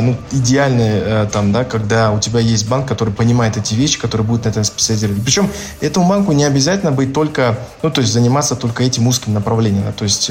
[0.00, 4.22] ну, идеальный, э, там, да, когда у тебя есть банк, который понимает эти вещи, который
[4.22, 5.22] будет на этом специализировать.
[5.22, 9.92] Причем этому банку не обязательно быть только, ну, то есть заниматься только этим узким направлением.
[9.92, 10.30] То есть,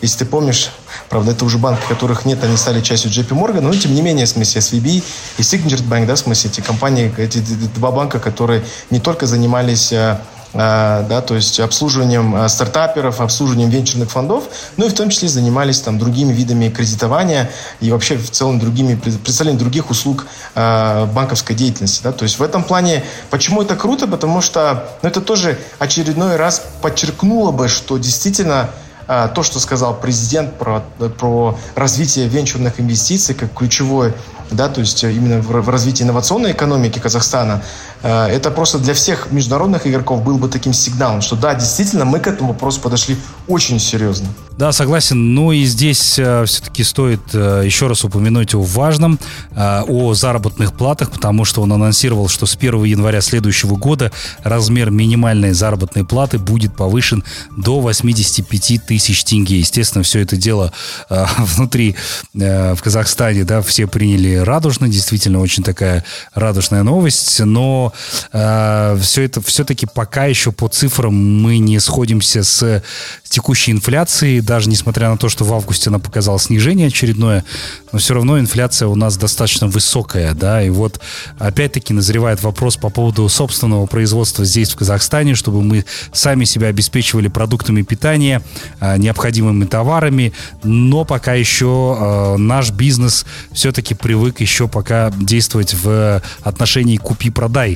[0.00, 0.70] если ты помнишь,
[1.08, 4.26] Правда, это уже банки, которых нет, они стали частью JP Morgan, но тем не менее,
[4.26, 5.02] в смысле, SVB
[5.38, 7.38] и Signature Bank, да, в смысле, эти компании, эти
[7.74, 10.18] два банка, которые не только занимались э, э,
[10.56, 14.44] да, то есть обслуживанием э, стартаперов, обслуживанием венчурных фондов,
[14.76, 18.94] ну и в том числе занимались там другими видами кредитования и вообще в целом другими,
[18.94, 22.02] представлением других услуг банковской деятельности.
[22.02, 22.12] Да.
[22.12, 24.06] То есть в этом плане, почему это круто?
[24.06, 28.70] Потому что ну, это тоже очередной раз подчеркнуло бы, что действительно
[29.08, 30.82] а, то, что сказал президент про,
[31.18, 34.14] про развитие венчурных инвестиций как ключевой
[34.50, 37.62] да, то есть именно в развитии инновационной экономики Казахстана,
[38.06, 42.26] это просто для всех международных игроков был бы таким сигналом, что да, действительно, мы к
[42.26, 43.16] этому вопросу подошли
[43.48, 44.28] очень серьезно.
[44.58, 45.34] Да, согласен.
[45.34, 49.18] Ну и здесь э, все-таки стоит э, еще раз упомянуть о важном,
[49.50, 54.90] э, о заработных платах, потому что он анонсировал, что с 1 января следующего года размер
[54.90, 57.22] минимальной заработной платы будет повышен
[57.54, 59.58] до 85 тысяч тенге.
[59.58, 60.72] Естественно, все это дело
[61.10, 61.94] э, внутри
[62.34, 66.02] э, в Казахстане, да, все приняли радужно, действительно очень такая
[66.34, 67.92] радужная новость, но
[68.32, 72.82] э, все это все-таки пока еще по цифрам мы не сходимся с
[73.28, 77.44] текущей инфляцией, даже несмотря на то, что в августе она показала снижение очередное,
[77.92, 81.00] но все равно инфляция у нас достаточно высокая, да, и вот
[81.38, 87.28] опять-таки назревает вопрос по поводу собственного производства здесь, в Казахстане, чтобы мы сами себя обеспечивали
[87.28, 88.42] продуктами питания,
[88.80, 90.32] а, необходимыми товарами,
[90.62, 97.75] но пока еще э, наш бизнес все-таки привык еще пока действовать в отношении купи-продай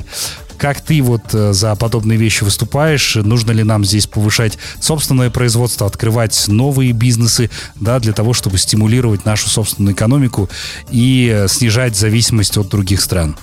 [0.57, 3.15] Как ты вот за подобные вещи выступаешь?
[3.15, 9.25] Нужно ли нам здесь повышать собственное производство, открывать новые бизнесы, да, для того, чтобы стимулировать
[9.25, 10.49] нашу собственную экономику
[10.91, 13.35] и снижать зависимость от других стран?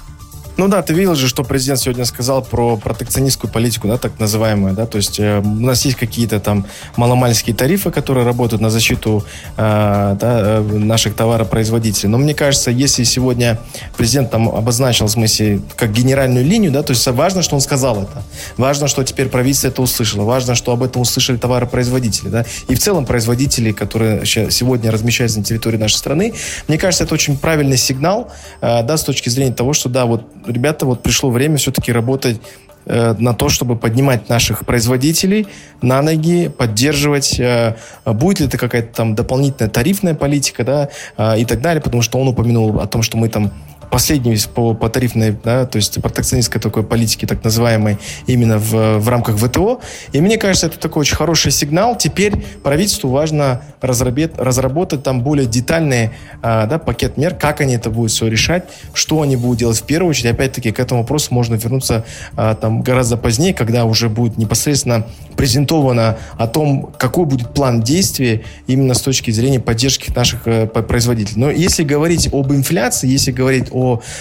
[0.59, 4.75] Ну да, ты видел же, что президент сегодня сказал про протекционистскую политику, да, так называемую,
[4.75, 6.67] да, то есть э, у нас есть какие-то там
[6.97, 9.25] маломальские тарифы, которые работают на защиту
[9.57, 12.09] э, да, э, наших товаропроизводителей.
[12.09, 13.61] Но мне кажется, если сегодня
[13.97, 18.03] президент там обозначил, в смысле, как генеральную линию, да, то есть важно, что он сказал
[18.03, 18.25] это.
[18.57, 20.25] Важно, что теперь правительство это услышало.
[20.25, 25.45] Важно, что об этом услышали товаропроизводители, да, и в целом производители, которые сегодня размещаются на
[25.45, 26.35] территории нашей страны.
[26.67, 30.25] Мне кажется, это очень правильный сигнал, э, да, с точки зрения того, что, да, вот
[30.49, 32.41] ребята, вот пришло время все-таки работать
[32.87, 35.47] э, на то, чтобы поднимать наших производителей
[35.83, 41.45] на ноги, поддерживать, э, будет ли это какая-то там дополнительная тарифная политика, да, э, и
[41.45, 43.53] так далее, потому что он упомянул о том, что мы там
[43.91, 49.09] последний по, по тарифной, да, то есть протекционистской такой политики, так называемой, именно в, в
[49.09, 49.81] рамках ВТО.
[50.13, 51.97] И мне кажется, это такой очень хороший сигнал.
[51.97, 56.11] Теперь правительству важно разработать, разработать там более детальный
[56.43, 59.85] а, да, пакет мер, как они это будут все решать, что они будут делать в
[59.85, 60.33] первую очередь.
[60.33, 62.05] Опять-таки, к этому вопросу можно вернуться
[62.37, 68.45] а, там гораздо позднее, когда уже будет непосредственно презентовано о том, какой будет план действий
[68.67, 71.41] именно с точки зрения поддержки наших э, производителей.
[71.41, 73.67] Но если говорить об инфляции, если говорить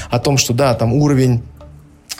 [0.09, 1.41] о том, что да, там уровень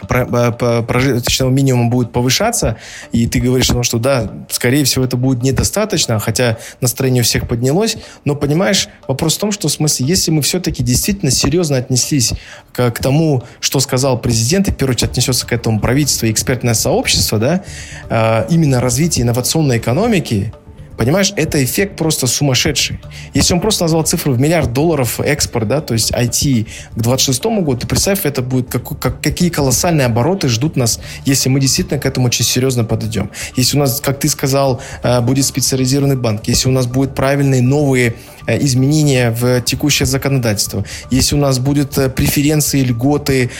[0.05, 2.77] прожиточного минимума будет повышаться,
[3.11, 7.23] и ты говоришь о том, что да, скорее всего, это будет недостаточно, хотя настроение у
[7.23, 11.77] всех поднялось, но понимаешь, вопрос в том, что в смысле, если мы все-таки действительно серьезно
[11.77, 12.33] отнеслись
[12.73, 16.31] к, к тому, что сказал президент, и в первую очередь отнесется к этому правительство и
[16.31, 17.63] экспертное сообщество, да,
[18.09, 20.53] э, именно развитие инновационной экономики,
[20.97, 22.99] Понимаешь, это эффект просто сумасшедший.
[23.33, 27.43] Если он просто назвал цифру в миллиард долларов экспорт, да, то есть IT к 26
[27.43, 31.99] году, ты представь, это будет как, как, какие колоссальные обороты ждут нас, если мы действительно
[31.99, 33.29] к этому очень серьезно подойдем.
[33.55, 37.61] Если у нас, как ты сказал, э, будет специализированный банк, если у нас будут правильные
[37.61, 38.15] новые
[38.47, 43.51] Э, изменения в текущее законодательство, если у нас будут э, преференции, льготы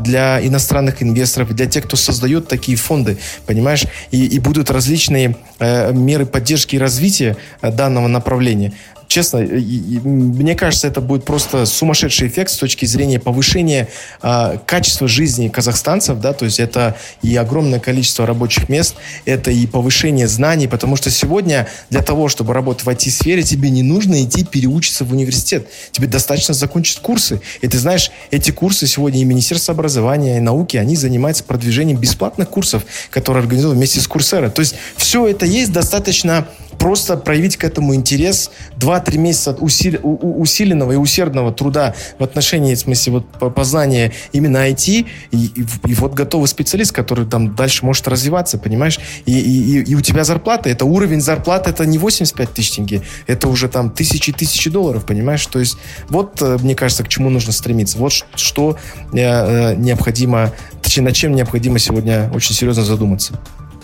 [0.00, 6.26] для иностранных инвесторов, для тех, кто создает такие фонды, понимаешь, и, и будут различные меры
[6.26, 8.72] поддержки и развития данного направления,
[9.10, 13.88] честно, мне кажется, это будет просто сумасшедший эффект с точки зрения повышения
[14.22, 18.94] э, качества жизни казахстанцев, да, то есть это и огромное количество рабочих мест,
[19.24, 23.82] это и повышение знаний, потому что сегодня для того, чтобы работать в IT-сфере, тебе не
[23.82, 29.20] нужно идти переучиться в университет, тебе достаточно закончить курсы, и ты знаешь, эти курсы сегодня
[29.20, 34.50] и Министерство образования, и науки, они занимаются продвижением бесплатных курсов, которые организуют вместе с Курсера,
[34.50, 36.46] то есть все это есть достаточно
[36.80, 42.78] просто проявить к этому интерес, 2-3 месяца усили, усиленного и усердного труда в отношении, в
[42.78, 48.08] смысле, вот познания именно IT, и, и, и вот готовый специалист, который там дальше может
[48.08, 48.98] развиваться, понимаешь?
[49.26, 53.48] И, и, и у тебя зарплата, это уровень зарплаты, это не 85 тысяч тенге, это
[53.48, 55.46] уже там тысячи тысячи долларов, понимаешь?
[55.46, 55.76] То есть
[56.08, 57.98] вот, э, мне кажется, к чему нужно стремиться.
[57.98, 58.78] Вот что
[59.12, 63.38] э, э, необходимо, точнее, над чем необходимо сегодня очень серьезно задуматься.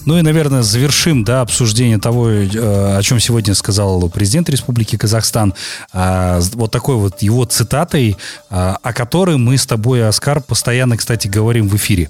[0.07, 5.53] Ну и, наверное, завершим да, обсуждение того, э, о чем сегодня сказал президент Республики Казахстан.
[5.93, 8.17] А, вот такой вот его цитатой,
[8.49, 12.09] а, о которой мы с тобой, Оскар, постоянно, кстати, говорим в эфире.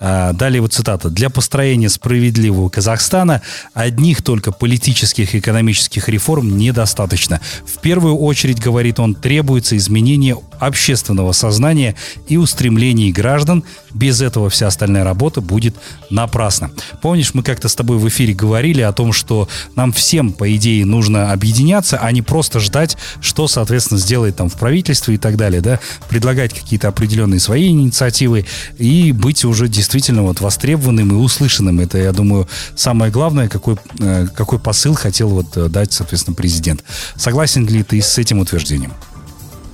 [0.00, 1.08] А, далее вот цитата.
[1.08, 3.42] «Для построения справедливого Казахстана
[3.74, 7.40] одних только политических и экономических реформ недостаточно.
[7.64, 11.94] В первую очередь, говорит он, требуется изменение общественного сознания
[12.28, 13.64] и устремлений граждан.
[13.92, 15.76] Без этого вся остальная работа будет
[16.10, 16.70] напрасна».
[17.02, 20.84] Помнишь, мы как-то с тобой в эфире говорили о том, что нам всем, по идее,
[20.84, 25.60] нужно объединяться, а не просто ждать, что, соответственно, сделает там в правительстве и так далее,
[25.60, 28.46] да, предлагать какие-то определенные свои инициативы
[28.78, 31.80] и быть уже действительно вот востребованным и услышанным.
[31.80, 36.84] Это, я думаю, самое главное, какой, э, какой посыл хотел вот э, дать, соответственно, президент.
[37.16, 38.92] Согласен ли ты с этим утверждением?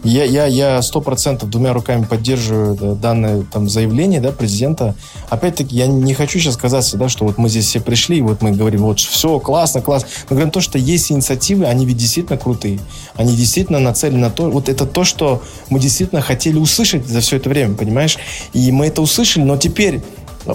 [0.04, 4.96] Я, я, я сто процентов двумя руками поддерживаю да, данное там, заявление да, президента.
[5.30, 8.42] Опять-таки, я не хочу сейчас сказать, да, что вот мы здесь все пришли, и вот
[8.42, 10.08] мы говорим, вот все, классно, классно.
[10.28, 12.80] Мы говорим то, что есть инициативы, они ведь действительно крутые.
[13.14, 17.36] Они действительно нацелены на то, вот это то, что мы действительно хотели услышать за все
[17.36, 18.18] это время, понимаешь?
[18.52, 20.02] И мы это услышали, но теперь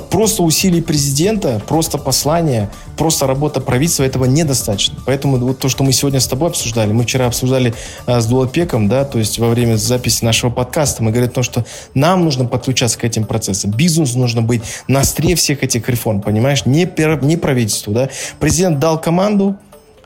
[0.09, 4.97] Просто усилий президента, просто послание, просто работа правительства этого недостаточно.
[5.05, 7.73] Поэтому вот то, что мы сегодня с тобой обсуждали, мы вчера обсуждали
[8.05, 11.43] а, с Дуалпеком, да, то есть во время записи нашего подкаста, мы говорим о том,
[11.43, 13.71] что нам нужно подключаться к этим процессам.
[13.71, 16.65] Бизнесу нужно быть на острие всех этих реформ, понимаешь?
[16.65, 16.89] Не,
[17.21, 18.09] не правительству, да.
[18.39, 19.57] Президент дал команду,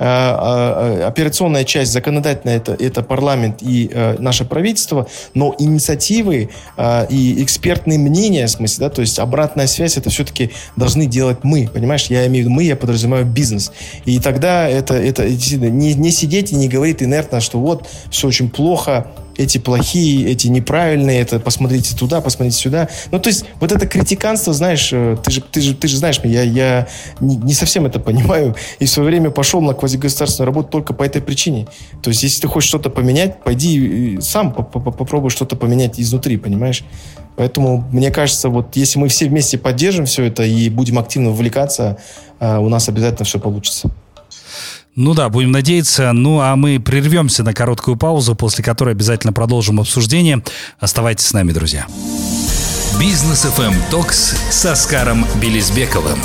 [0.01, 6.49] операционная часть, законодательная, это, это парламент и наше правительство, но инициативы
[7.09, 11.69] и экспертные мнения, в смысле, да, то есть обратная связь, это все-таки должны делать мы,
[11.71, 12.07] понимаешь?
[12.07, 13.71] Я имею в виду мы, я подразумеваю бизнес.
[14.05, 18.49] И тогда это, это не, не сидеть и не говорить инертно, что вот, все очень
[18.49, 22.89] плохо, эти плохие, эти неправильные, это посмотрите туда, посмотрите сюда.
[23.11, 26.19] Ну, то есть, вот это критиканство, знаешь, э, ты же, ты же, ты же знаешь,
[26.23, 26.87] я, я
[27.19, 31.21] не, совсем это понимаю, и в свое время пошел на квазигосударственную работу только по этой
[31.21, 31.67] причине.
[32.01, 36.83] То есть, если ты хочешь что-то поменять, пойди сам попробуй что-то поменять изнутри, понимаешь?
[37.35, 41.97] Поэтому, мне кажется, вот если мы все вместе поддержим все это и будем активно вовлекаться,
[42.39, 43.89] э, у нас обязательно все получится.
[44.95, 46.11] Ну да, будем надеяться.
[46.11, 50.43] Ну а мы прервемся на короткую паузу, после которой обязательно продолжим обсуждение.
[50.79, 51.87] Оставайтесь с нами, друзья.
[52.99, 56.19] Бизнес FM Токс с Оскаром Белизбековым.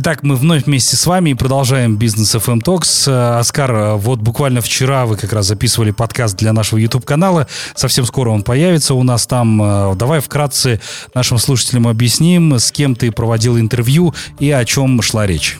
[0.00, 3.10] Итак, мы вновь вместе с вами продолжаем бизнес FM Talks.
[3.10, 7.48] Э, Оскар, э, вот буквально вчера вы как раз записывали подкаст для нашего YouTube-канала.
[7.74, 9.60] Совсем скоро он появится у нас там.
[9.60, 10.80] Э, давай вкратце
[11.14, 15.58] нашим слушателям объясним, с кем ты проводил интервью и о чем шла речь.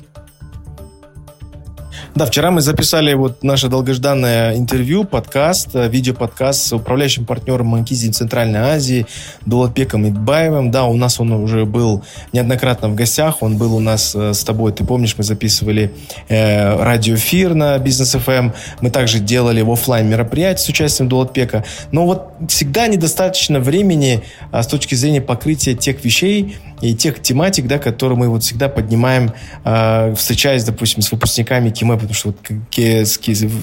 [2.19, 8.11] Да, вчера мы записали вот наше долгожданное интервью, подкаст, э, видеоподкаст с управляющим партнером Манкизи
[8.11, 9.07] Центральной Азии
[9.47, 10.73] Дулатбеком Идбаевым.
[10.73, 12.03] Да, у нас он уже был
[12.33, 15.93] неоднократно в гостях, он был у нас э, с тобой, ты помнишь, мы записывали
[16.29, 18.55] э, радиоэфир на Бизнес ФМ, эм.
[18.81, 21.65] мы также делали в офлайн мероприятия с участием Дулатбека.
[21.93, 27.67] Но вот всегда недостаточно времени а, с точки зрения покрытия тех вещей, и тех тематик,
[27.67, 29.33] да, которые мы вот всегда поднимаем,
[29.65, 32.37] э, встречаясь, допустим, с выпускниками КИМЭ, потому что вот
[32.77, 33.19] с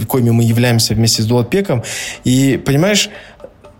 [0.08, 1.84] коими мы являемся вместе с Дуатпеком.
[2.24, 3.10] И, понимаешь,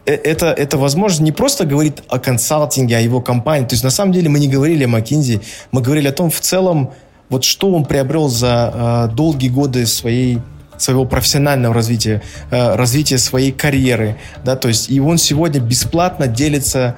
[0.06, 3.66] э, это, это возможность не просто говорить о консалтинге, о его компании.
[3.66, 6.40] То есть, на самом деле, мы не говорили о Маккинзи, мы говорили о том, в
[6.40, 6.92] целом,
[7.30, 10.40] вот что он приобрел за э, долгие годы своей
[10.78, 12.22] своего профессионального развития,
[12.52, 16.98] э, развития своей карьеры, да, то есть и он сегодня бесплатно делится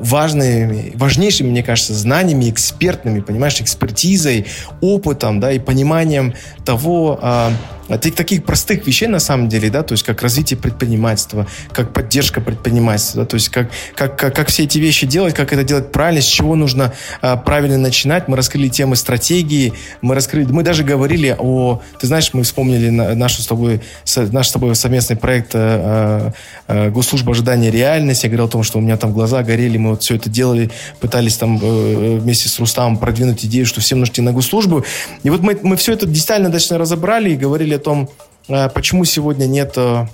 [0.00, 4.46] важными, важнейшими, мне кажется, знаниями, экспертными, понимаешь, экспертизой,
[4.80, 7.52] опытом, да, и пониманием того, а,
[7.98, 13.22] таких простых вещей на самом деле, да, то есть как развитие предпринимательства, как поддержка предпринимательства,
[13.22, 16.20] да, то есть как, как, как, как все эти вещи делать, как это делать правильно,
[16.20, 18.28] с чего нужно а, правильно начинать.
[18.28, 19.72] Мы раскрыли темы стратегии,
[20.02, 23.80] мы раскрыли, мы даже говорили о, ты знаешь, мы вспомнили нашу с тобой,
[24.16, 26.32] наш с тобой совместный проект а,
[26.68, 28.26] а, Госслужба ожидания реальности.
[28.26, 30.70] Я говорил о том, что у меня там глаза горели, мы вот все это делали,
[31.00, 34.84] пытались там э, вместе с Рустамом продвинуть идею, что всем нужно идти на госслужбу.
[35.22, 38.08] И вот мы, мы все это действительно достаточно разобрали и говорили том,
[38.48, 40.06] э, почему сегодня нет э,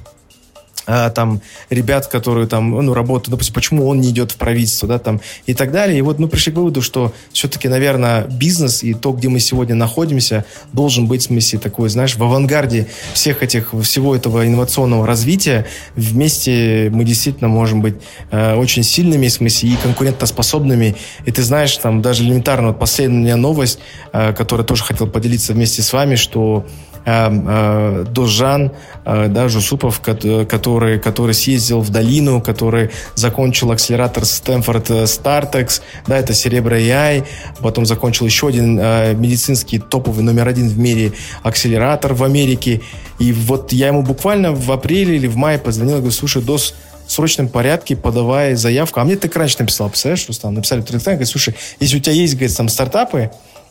[0.87, 4.99] э, там ребят, которые там, ну, работают, допустим, почему он не идет в правительство, да,
[4.99, 5.99] там, и так далее.
[5.99, 9.75] И вот мы пришли к выводу, что все-таки, наверное, бизнес и то, где мы сегодня
[9.75, 15.67] находимся, должен быть, в смысле, такой, знаешь, в авангарде всех этих, всего этого инновационного развития.
[15.95, 17.97] Вместе мы действительно можем быть
[18.31, 20.97] э, очень сильными, в смысле, и конкурентоспособными.
[21.25, 23.79] И ты знаешь, там, даже элементарно, вот последняя новость,
[24.13, 26.67] э, которую тоже хотел поделиться вместе с вами, что
[27.07, 28.73] Дожан,
[29.05, 36.35] э, да, Жусупов, который, который съездил в долину, который закончил акселератор Стэнфорд Стартекс, да, это
[36.35, 37.25] Серебро AI,
[37.61, 41.13] потом закончил еще один э, медицинский топовый номер один в мире
[41.45, 42.81] акселератор в Америке.
[43.21, 46.75] И вот я ему буквально в апреле или в мае позвонил и говорю, слушай, Дос,
[47.07, 49.01] в срочном порядке подавай заявку.
[49.01, 52.15] А мне ты раньше написал, представляешь, что там написали в говорит, слушай, если у тебя
[52.15, 53.31] есть, говорит, там стартапы,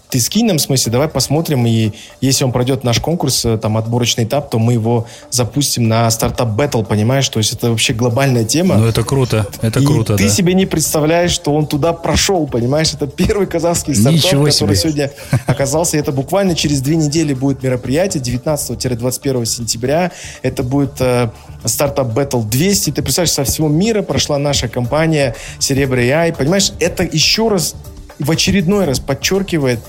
[0.10, 1.92] ты скинь нам, в смысле, давай посмотрим, и
[2.22, 6.50] если он пройдет наш конкурс, э, там, отборочный этап, то мы его запустим на стартап
[6.50, 7.28] Battle, понимаешь?
[7.30, 8.76] То есть это вообще глобальная тема.
[8.76, 10.30] Ну, это круто, это и круто, ты да.
[10.30, 12.94] себе не представляешь, что он туда прошел, понимаешь?
[12.94, 14.76] Это первый казахский стартап, Ничего который себе.
[14.76, 15.12] сегодня
[15.48, 15.98] оказался.
[15.98, 20.12] Это буквально через две недели будет мероприятие, 19-21 сентября.
[20.42, 21.30] Это будет э,
[21.66, 22.92] стартап Battle 200.
[22.92, 26.36] Ты представляешь, со всего мира прошла наша компания Серебро AI.
[26.36, 27.76] Понимаешь, это еще раз
[28.20, 29.80] в очередной раз подчеркивает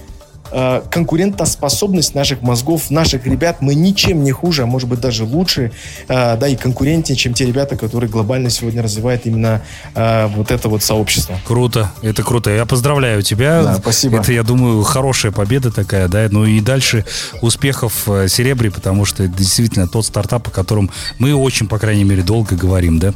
[0.50, 3.58] э, конкурентоспособность наших мозгов, наших ребят.
[3.60, 5.72] Мы ничем не хуже, а может быть даже лучше,
[6.08, 9.62] э, да, и конкурентнее, чем те ребята, которые глобально сегодня развивают именно
[9.94, 11.38] э, вот это вот сообщество.
[11.44, 12.50] Круто, это круто.
[12.50, 13.62] Я поздравляю тебя.
[13.62, 14.20] Да, спасибо.
[14.20, 16.28] Это, я думаю, хорошая победа такая, да.
[16.30, 17.04] Ну и дальше
[17.42, 22.22] успехов Серебри, потому что это действительно тот стартап, о котором мы очень, по крайней мере,
[22.22, 23.14] долго говорим, да,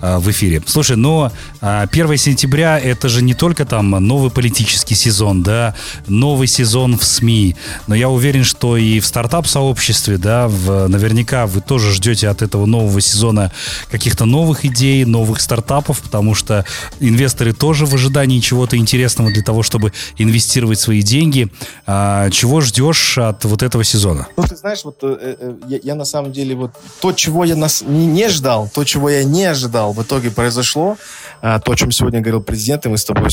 [0.00, 0.62] в эфире.
[0.66, 5.74] Слушай, но 1 сентября это же не только там новый политический сезон, да,
[6.06, 7.56] новый сезон сезон в СМИ,
[7.88, 12.64] но я уверен, что и в стартап-сообществе, да, в, наверняка вы тоже ждете от этого
[12.64, 13.50] нового сезона
[13.90, 16.64] каких-то новых идей, новых стартапов, потому что
[17.00, 21.48] инвесторы тоже в ожидании чего-то интересного для того, чтобы инвестировать свои деньги.
[21.86, 24.28] А, чего ждешь от вот этого сезона?
[24.36, 27.56] Ну, ты знаешь, вот э, э, я, я на самом деле вот то, чего я
[27.56, 30.96] нас не, не ждал, то, чего я не ожидал, в итоге произошло.
[31.42, 33.28] А, то, о чем сегодня говорил президент, и мы с тобой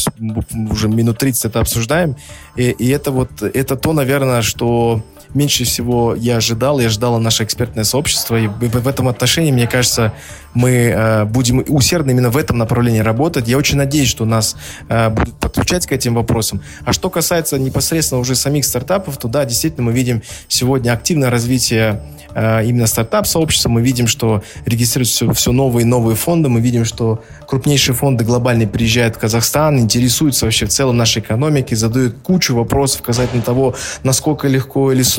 [0.72, 2.16] уже минут 30 это обсуждаем.
[2.56, 5.02] И, и это вот, это то, наверное, что
[5.34, 10.14] меньше всего я ожидал, я ожидало наше экспертное сообщество, и в этом отношении, мне кажется,
[10.58, 13.48] мы э, будем усердно именно в этом направлении работать.
[13.48, 14.56] Я очень надеюсь, что нас
[14.90, 16.62] э, будут подключать к этим вопросам.
[16.84, 22.02] А что касается непосредственно уже самих стартапов, то да, действительно, мы видим сегодня активное развитие
[22.34, 23.70] э, именно стартап-сообщества.
[23.70, 26.50] Мы видим, что регистрируются все, новые и новые фонды.
[26.50, 31.76] Мы видим, что крупнейшие фонды глобальные приезжают в Казахстан, интересуются вообще в целом нашей экономикой,
[31.76, 35.17] задают кучу вопросов касательно того, насколько легко или сложно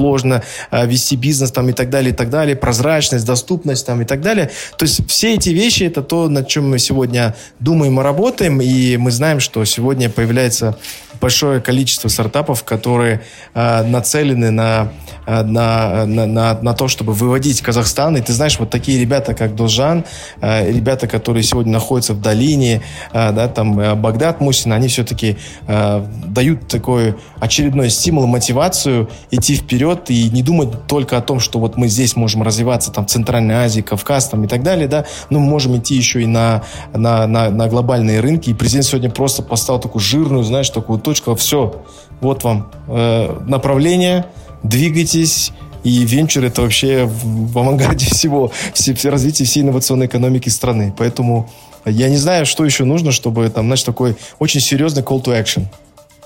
[0.70, 4.20] э, вести бизнес там и так далее, и так далее, прозрачность, доступность там и так
[4.20, 4.50] далее.
[4.76, 8.96] То есть все эти вещи это то, над чем мы сегодня думаем и работаем, и
[8.96, 10.78] мы знаем, что сегодня появляется
[11.20, 13.22] большое количество стартапов, которые
[13.54, 14.92] э, нацелены на,
[15.26, 18.16] э, на, на, на, на то, чтобы выводить Казахстан.
[18.16, 20.04] И ты знаешь, вот такие ребята, как Дожан,
[20.40, 25.36] э, ребята, которые сегодня находятся в долине, э, да, там э, Багдад Мусин, они все-таки
[25.66, 31.58] э, дают такой очередной стимул, мотивацию идти вперед и не думать только о том, что
[31.58, 35.04] вот мы здесь можем развиваться, там, в Центральной Азии, Кавказ, там, и так далее, да,
[35.30, 36.62] но мы можем идти еще и на,
[36.92, 38.50] на, на, на глобальные рынки.
[38.50, 41.82] И президент сегодня просто поставил такую жирную, знаешь, такую точка, все,
[42.20, 44.26] вот вам э, направление,
[44.62, 45.52] двигайтесь,
[45.82, 50.92] и венчур это вообще в, авангарде всего, все, все развития всей инновационной экономики страны.
[50.98, 51.48] Поэтому
[51.86, 55.64] я не знаю, что еще нужно, чтобы там, знаешь, такой очень серьезный call to action.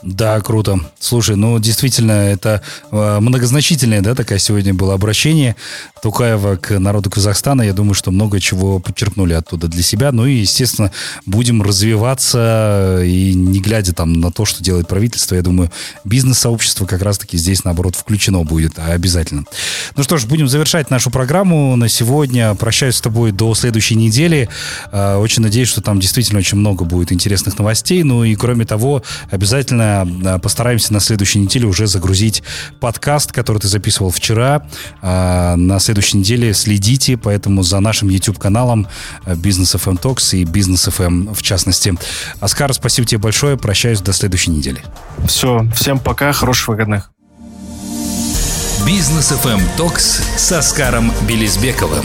[0.03, 0.81] Да, круто.
[0.99, 5.55] Слушай, ну действительно, это э, многозначительное, да, такое сегодня было обращение
[6.03, 7.63] Тукаева к народу Казахстана.
[7.63, 10.11] Я думаю, что много чего подчеркнули оттуда для себя.
[10.11, 10.91] Ну и, естественно,
[11.25, 15.71] будем развиваться и не глядя там на то, что делает правительство, я думаю,
[16.05, 19.45] бизнес-сообщество как раз-таки здесь, наоборот, включено будет обязательно.
[19.95, 22.57] Ну что ж, будем завершать нашу программу на сегодня.
[22.57, 24.49] Прощаюсь с тобой до следующей недели.
[24.91, 28.03] Э, очень надеюсь, что там действительно очень много будет интересных новостей.
[28.03, 29.92] Ну и, кроме того, обязательно Э,
[30.43, 32.43] постараемся на следующей неделе уже загрузить
[32.81, 34.67] подкаст, который ты записывал вчера.
[35.01, 38.89] Э, на следующей неделе следите, поэтому за нашим YouTube-каналом
[39.27, 41.95] Бизнес FM Talks и Бизнес FM в частности.
[42.41, 43.57] Оскар, спасибо тебе большое.
[43.57, 44.83] Прощаюсь до следующей недели.
[45.27, 47.11] Все, всем пока, хороших выходных.
[48.87, 52.05] Бизнес FM Talks с Оскаром Белизбековым.